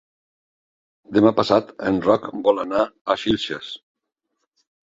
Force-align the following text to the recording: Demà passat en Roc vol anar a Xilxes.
Demà 1.17 1.33
passat 1.41 1.69
en 1.89 2.01
Roc 2.07 2.27
vol 2.49 2.65
anar 2.65 2.87
a 2.87 3.19
Xilxes. 3.25 3.73